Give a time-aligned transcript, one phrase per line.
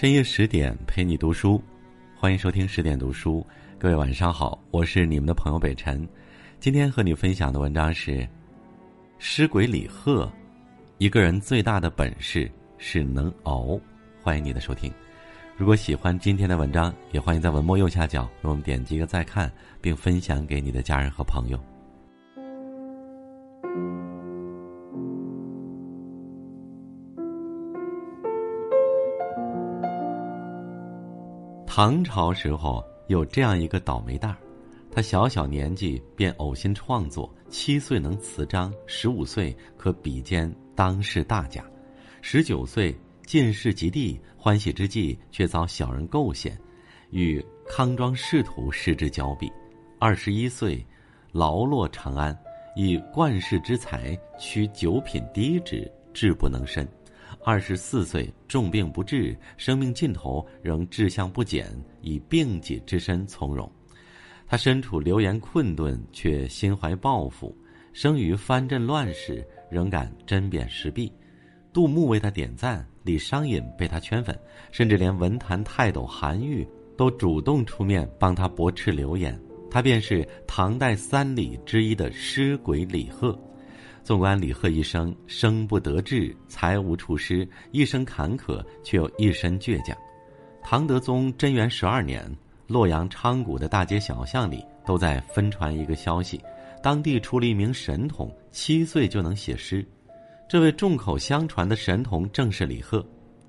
[0.00, 1.62] 深夜十点陪你读书，
[2.16, 3.46] 欢迎收听十点读书。
[3.78, 6.08] 各位晚上好，我是你们的朋友北辰。
[6.58, 8.12] 今天和你分享的文章是
[9.18, 10.24] 《诗鬼李贺》，
[10.96, 13.78] 一个人最大的本事是能熬。
[14.22, 14.90] 欢迎你的收听。
[15.54, 21.62] 如果喜欢今天的文章，也欢迎在文末右下角为我们点击一个再看，并分享给你的家人和朋友。
[31.82, 34.36] 唐朝时候有这样一个倒霉蛋儿，
[34.92, 41.64] 他小小年纪便呕心创作，七岁能词章，十五岁可比肩当世大家，
[42.20, 42.94] 十九岁
[43.24, 46.54] 进士及第，欢喜之际却遭小人构陷，
[47.12, 49.50] 与康庄仕途失之交臂。
[49.98, 50.86] 二十一岁，
[51.32, 52.38] 劳落长安，
[52.76, 56.86] 以冠世之才取九品低职，志不能伸。
[57.42, 61.66] 二十四岁重病不治，生命尽头仍志向不减，
[62.02, 63.70] 以病己之身从容。
[64.46, 67.54] 他身处流言困顿，却心怀抱负；
[67.92, 71.10] 生于藩镇乱世，仍敢针砭时弊。
[71.72, 74.38] 杜牧为他点赞，李商隐被他圈粉，
[74.70, 79.40] 甚至连文坛泰斗韩愈都主动出面帮他驳斥流言。
[79.70, 83.38] 他便是唐代三李之一的诗鬼李贺。
[84.10, 89.96] 纵观李贺一生，生不得志，才无处施，一生坎坷，却又一身倔强。
[90.64, 92.28] 唐德宗贞元十二年，
[92.66, 96.42] 洛阳昌谷的大街小巷里都在分传一个消息：
[96.82, 99.86] 当地出了一名神童，七岁就能写诗。
[100.48, 103.06] 这位众口相传的神童正是李贺。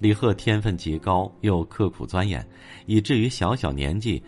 [0.00, 2.46] 李贺天分极高，又刻苦钻研，
[2.84, 4.22] 以至于小小年纪，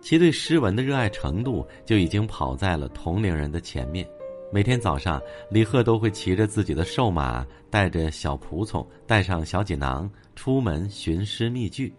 [0.00, 4.04] 其对诗文的热爱程度就已经跑在了同龄人的前面。
[4.52, 11.94] 每天早上，李贺都会骑着自己的瘦马，带着小仆从，带上小锦囊，出门寻诗觅句。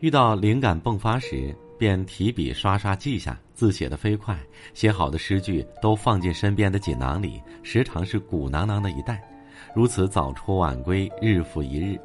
[0.00, 4.38] 遇到灵感迸发时，便提笔刷刷记下，字写得飞快。
[4.74, 9.26] 写好的诗句都放进身边的锦囊里，时常是鼓囊囊的一袋。
[9.74, 11.98] 如此早出晚归，日复一日。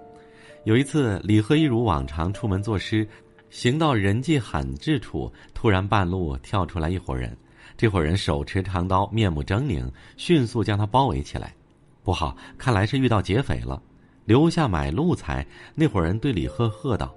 [0.64, 3.06] 有一次，李贺一如往常出门作诗，
[3.50, 7.36] 行到人迹罕至处，突然半路跳出来一伙人。
[7.80, 11.56] 这伙人手持长刀，面目狰狞，迅速将他包围起来。
[12.04, 13.82] 不好，看来是遇到劫匪了。
[14.26, 15.48] 留下买路财。
[15.76, 17.16] 那伙人对李贺喝道：“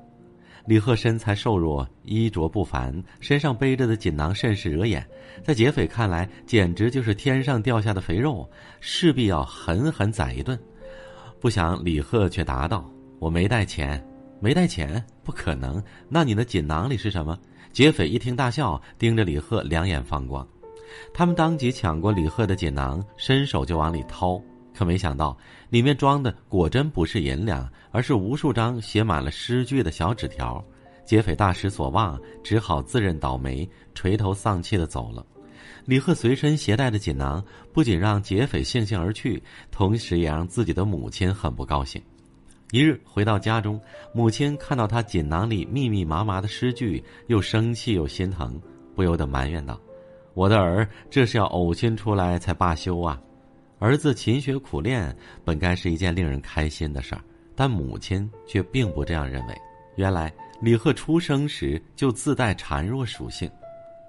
[0.65, 5.05] 李贺身材瘦弱，衣着不凡，身上背着的锦囊甚是惹眼，
[5.43, 10.57] 在劫匪看来，简直就是天上掉下的肥肉，势必要狠狠宰一顿。”
[11.43, 14.01] 不想李贺却答道：“我没带钱，
[14.39, 15.83] 没带钱，不可能。
[16.09, 17.37] 那你的锦囊里是什么？”
[17.73, 20.47] 劫匪一听大笑，盯着李贺，两眼放光。
[21.13, 24.41] 他们当即抢过李贺的锦囊，伸手就往里掏，
[24.75, 25.37] 可没想到
[25.71, 30.65] 里面装的果真不是银两，而是无数张写满了诗句的小纸条。
[31.05, 35.27] 劫匪大失所望，只好自认倒霉，垂头丧气的走了。
[35.85, 42.01] 李贺随身携带的锦囊，不仅让劫匪悻悻而去，同时也让自己的母亲很不高兴。
[42.71, 43.79] 一日回到家中，
[44.15, 48.59] 母亲看到他锦囊里密密麻麻的诗句，又生气又心疼，
[48.95, 49.79] 不由得埋怨道
[50.35, 53.21] ：“我的儿这是要呕心出来才罢休啊！”
[53.79, 57.21] 儿子勤学苦练，本该是一件令人开心的事儿，
[57.57, 59.55] 但母亲却并不这样认为。
[59.97, 63.51] 原来李贺出生时就自带孱弱属性，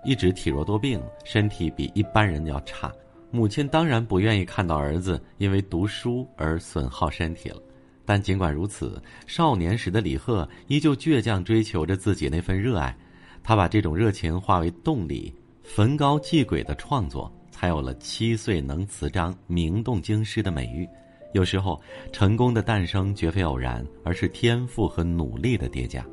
[0.05, 2.91] 一直体弱多病，身体比一般人要差。
[3.31, 7.59] 母亲当然不愿意看到儿子因为读书而损耗身体了。
[8.05, 12.95] 但尽管如此，少年时的李贺依旧倔强追求着自己那份热爱，
[13.41, 15.33] 他把这种热情化为动力，
[15.63, 20.87] 焚高祭鬼的创作，才有了七岁能词章、名动京师的美誉。
[21.31, 21.81] 有时候，
[22.11, 26.05] 成功的诞生绝非偶然，而是天赋和努力的叠加。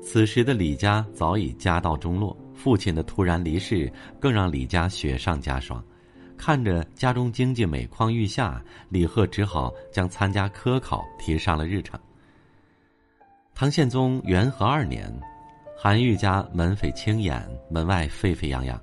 [0.00, 5.82] 此时的李家早已家道中落，父亲的突然离世更让李家雪上加霜。
[6.36, 11.98] 看着家中经济每况愈下，李贺只好将参加科考提上了日程。
[13.54, 15.12] 唐宪宗元和二年，
[15.84, 18.80] 韩愈家门扉轻掩，门外沸沸扬扬。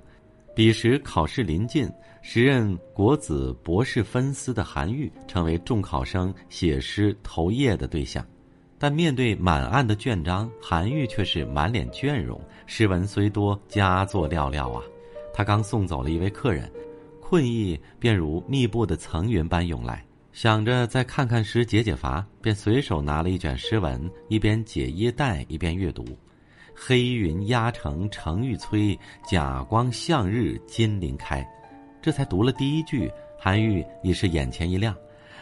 [0.54, 8.22] 彼时考试临近，时任国子博士分司的韩愈成为众考生写诗投页的对象。
[8.78, 12.38] 但面对满案的卷章，韩愈却是满脸倦容。
[12.66, 14.84] 诗文虽多，佳作寥寥啊！
[15.32, 16.70] 他刚送走了一位客人。
[17.18, 23.98] 困意便如密布的层云般涌来，想着再看看诗解解乏，便随手拿了一卷诗文，
[24.28, 26.04] 一边解衣带一边阅读。
[26.82, 28.98] 黑云压城城欲摧，
[29.28, 31.46] 甲光向日金鳞开。
[32.00, 34.96] 这才读了第一句，韩愈已是眼前一亮。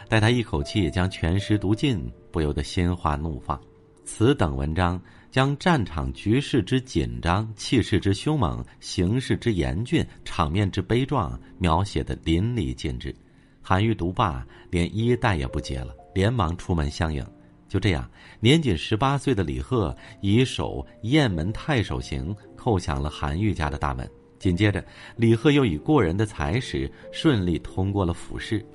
[0.09, 3.57] 待他一口气将全诗读尽，不由得心花怒放。
[4.03, 5.01] 此等文章
[5.31, 13.15] 将战场局势之紧张、气势之凶猛、形势之严峻、场面之悲壮描写的淋漓尽致。
[13.61, 17.25] 韩愈读罢，连衣带也不解了，连忙出门相迎。
[17.69, 18.09] 就这样，
[18.41, 24.09] 年仅十八岁的李贺以守雁门太守行叩响了韩愈家的大门。
[24.39, 24.83] 紧接着，
[25.15, 28.65] 李贺又以过人的才识顺利通过了府试。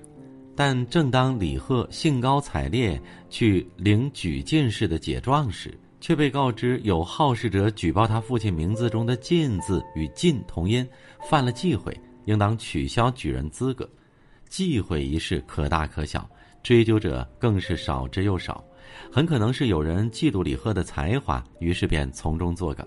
[0.55, 10.87] 但正当李贺兴高采烈去领举进士的解状时，却被告知有好事者举报他父亲名字中的“进”字与“进”同音，
[11.29, 13.89] 犯了忌讳，应当取消举人资格。
[14.49, 16.29] 忌讳一事可大可小，
[16.63, 18.63] 追究者更是少之又少。
[19.11, 22.87] 很可能是有人嫉妒李贺的才华，于是便从中作梗。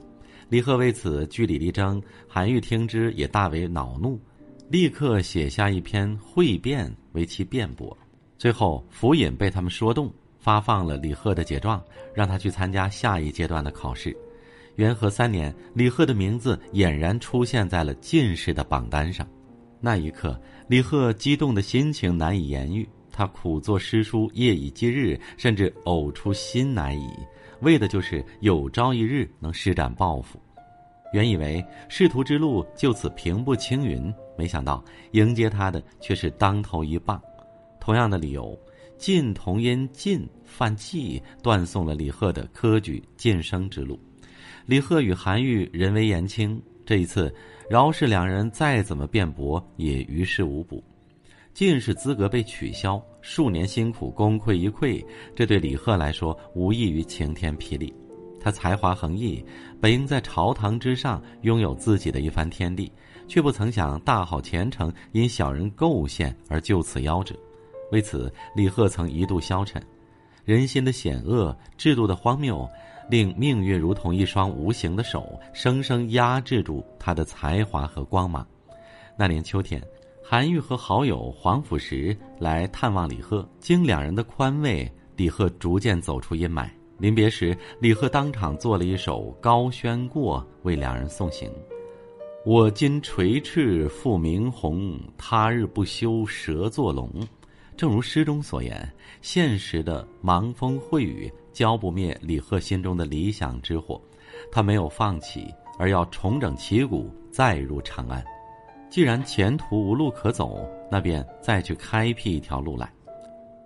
[0.49, 4.19] 李贺为此据理力争，韩愈听之也大为恼怒。
[4.69, 7.97] 立刻写下一篇汇辩为其辩驳，
[8.37, 11.81] 最后府尹被他们说动，发放了李贺的解状，
[12.13, 14.15] 让他去参加下一阶段的考试。
[14.75, 19.25] 元和三年，李贺的名字俨然出现在了进士的榜单上。
[19.79, 22.87] 那一刻，李贺激动的心情难以言喻，
[23.17, 27.09] 他苦作诗书，夜以继日，甚至呕出心来矣，
[27.61, 30.39] 为的就是有朝一日能施展抱负。
[31.13, 34.13] 原以为仕途之路就此平步青云。
[34.37, 37.19] 没想到迎接他的却是当头一棒，
[37.79, 38.55] 同样的理由，
[38.99, 43.99] 晋同因晋犯忌，断送了李贺的科举晋升之路。
[44.67, 47.33] 李贺与韩愈人微言轻，这一次
[47.67, 50.83] 饶是两人再怎么辩驳，也于事无补。
[51.57, 55.03] 进士资格被取消，数年辛苦功亏一篑，
[55.35, 57.91] 这对李贺来说无异于晴天霹雳。
[58.39, 59.43] 他才华横溢，
[59.81, 62.91] 本应在朝堂之上拥有自己的一番天地。
[63.27, 67.35] 却不曾想大好前程因小人构陷而就此夭折，
[67.91, 69.81] 为此李贺曾一度消沉。
[70.45, 72.69] 人心的险恶，制度的荒谬，
[73.09, 78.47] 令命运如同一双无形的手，生生压制住他的才华和光芒。
[79.17, 79.81] 那年秋天，
[80.29, 86.69] 韩愈和好友黄甫石来探望李贺，经两人的宽慰，李贺逐渐走出阴霾。
[86.97, 91.49] 临别时，李贺当场做了一首《高轩过》，为两人送行。
[92.45, 97.09] 我今垂翅复明鸿，他日不休蛇作龙。
[97.77, 98.85] 正如诗中所言，
[99.21, 104.01] 现实的盲风秽雨浇不灭李贺心中的理想之火，
[104.51, 105.47] 他没有放弃，
[105.79, 108.21] 而要重整旗鼓，再入长安。
[108.89, 112.91] 既然前途无路可走，那便再去开辟一条路来。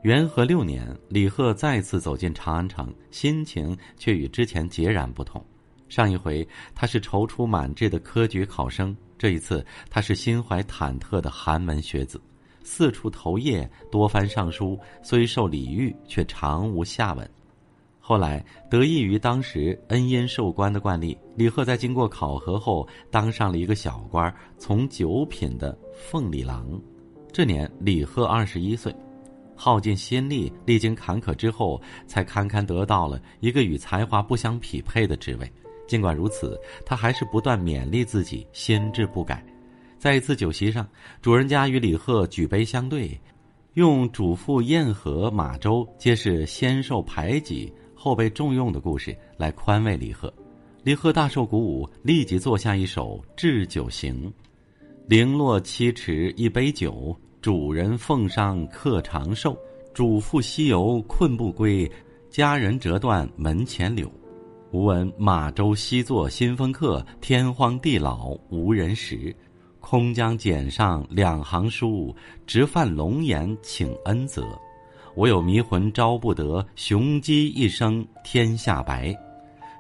[0.02, 5.44] 元和六年，李贺再次走进长安城，心情却与之前截然不同。
[5.90, 12.20] 上一回他是踌躇满志的科举考生，这一次他是心怀忐忑的寒门学子，
[12.64, 17.30] 四处投谒，多番上书，虽受礼遇，却常无下文。
[18.12, 26.78] 后来得益于当时恩荫授官的惯例，李贺在经过考核后，当上了一个小官，从九品的奉礼郎。
[27.32, 28.94] 这年李贺二十一岁，
[29.56, 35.50] 耗尽心力，历经坎坷之后，才堪堪得到了一个与才华不相匹配的职位。
[35.88, 39.42] 尽管如此，他还是不断勉励自己，心志不改。
[39.98, 40.86] 在一次酒席上，
[41.22, 43.18] 主人家与李贺举杯相对，
[43.76, 47.72] 用主父宴和马周皆是先受排挤
[48.02, 50.34] 后被重用的故事来宽慰李贺。
[50.82, 54.28] 李贺大受鼓舞，立即作下一首《置酒行》：
[55.06, 59.56] 零落七尺一杯酒，主人奉上客长寿。
[59.94, 61.90] 主父西游困不归，
[62.28, 64.12] 家人折断门前柳。
[64.72, 69.36] 吾闻马周西作新风客，天荒地老无人识。
[69.80, 72.16] 空将简上两行书，
[72.48, 74.44] 直犯龙颜请恩泽。
[75.16, 79.16] 我有迷魂招不得，雄鸡一声天下白。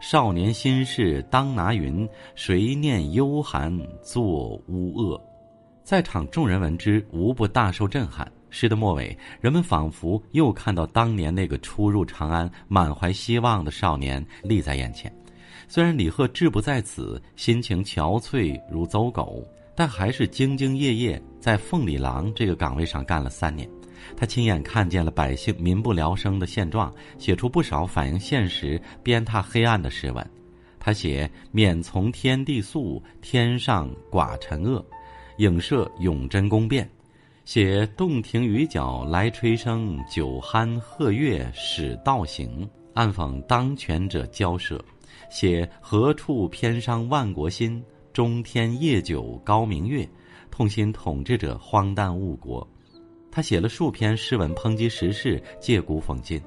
[0.01, 3.71] 少年心事当拿云，谁念幽寒
[4.01, 5.21] 作乌恶？
[5.83, 8.29] 在场众人闻之，无不大受震撼。
[8.49, 15.11] 诗的末尾，人们仿佛又看到当年那个初入长安、满怀希望的少年立在眼前。
[15.69, 19.41] 虽然李贺志不在此，心情憔悴如走狗，
[19.73, 23.69] 但还是兢兢业业在凤里郎这个岗位上干了三年。
[24.15, 30.29] 他亲眼看见了百姓民不聊生的现状，写出不少反映现实、鞭挞黑暗的诗文。
[30.79, 34.83] 他写“免从天地素，天上寡臣恶”，
[35.37, 36.89] 影射永贞宫变。
[37.45, 44.79] 写洞庭雨角来吹笙，酒酣鹤乐使道行，暗讽当权者骄奢；
[45.29, 50.07] 写何处偏伤万国心，中天夜酒高明月，
[50.49, 52.67] 痛心统治者荒诞误国。
[53.31, 56.41] 他写了数篇诗文抨击时事，借古讽今。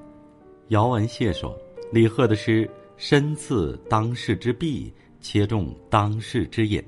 [0.68, 1.58] 姚文谢说
[1.90, 6.82] ：“李贺的诗深刺当世之弊，切中当世之隐。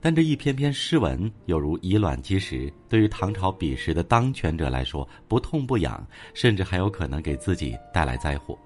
[0.00, 8.56] 但这一篇篇诗文有如以卵击石，对于唐朝彼时的当权者来说，不痛不痒，甚至还有可能给自己带来灾祸。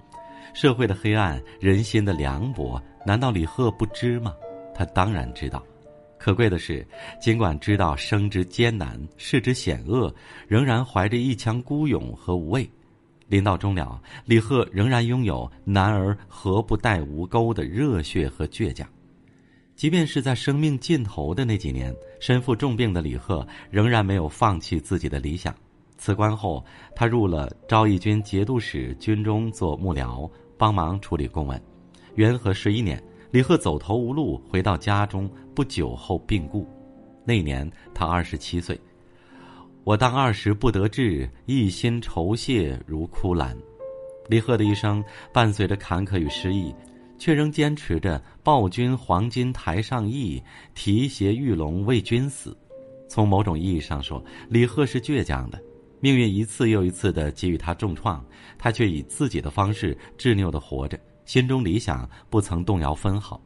[0.53, 4.33] 社会的黑暗，人心的凉薄，难道李贺不知吗？
[4.75, 5.63] 他当然知道。
[6.23, 6.87] 可贵的是，
[7.19, 10.09] 尽管知道生之艰难，世之险恶，
[10.47, 12.65] 仍然怀着一腔孤勇和无畏。
[13.27, 18.87] 临到终了，李贺仍然拥有“男儿何不带吴钩”的热血和倔强。
[19.75, 25.53] 即便是在生命尽头的那几年，身负重病的李贺仍然没有放弃自己的理想。
[25.97, 26.63] 辞官后，
[26.95, 31.61] 他入了昭义军节度使军中做幕僚，帮忙处理公文。
[32.15, 33.03] 元和十一年，
[33.33, 36.67] 李贺走投无路，回到家中，不久后病故。
[37.25, 38.79] 那年他二十七岁。
[39.83, 43.57] 我当二十不得志，一心酬谢如枯兰。
[44.29, 46.71] 李贺的一生伴随着坎坷与失意。
[47.17, 50.43] 却仍坚持着“报君黄金台上意，
[50.75, 52.55] 提携玉龙为君死”。
[53.09, 55.59] 从某种意义上说，李贺是倔强的。
[56.01, 58.23] 命运一次又一次的给予他重创，
[58.59, 63.41] 他却以自己的方式执拗的活着，心中理想不曾动摇分毫。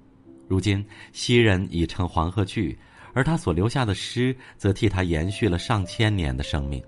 [0.48, 2.78] 如今昔人已乘黄鹤去，
[3.14, 6.82] 而他所留下的诗，则替他延续了上千年的生命。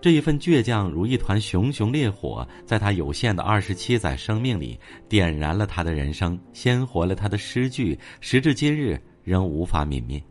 [0.00, 10.22] 这一份倔强如一团熊熊烈火，在他有限的二十七载生命里点燃了他的人生，鲜活了他的诗句，时至今日仍无法泯灭。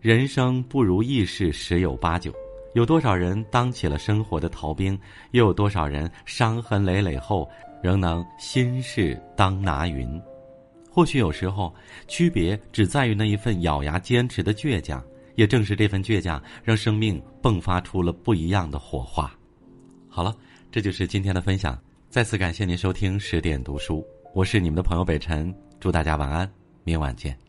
[0.00, 2.32] 人生不如意事十有八九，
[2.74, 4.98] 有多少人当起了生活的逃兵，
[5.30, 7.48] 又有多少人伤痕累累后
[7.82, 10.20] 仍能心事当拿云？
[10.90, 11.74] 或许有时候，
[12.06, 15.02] 区别只在于那一份咬牙坚持的倔强。
[15.36, 19.32] 也正是这份倔强，让生命迸发出了不一样的火花。
[20.08, 20.34] 好了，
[20.72, 21.80] 这就是今天的分享。
[22.10, 24.04] 再次感谢您收听十点读书，
[24.34, 26.50] 我是你们的朋友北辰，祝大家晚安，
[26.82, 27.47] 明晚见。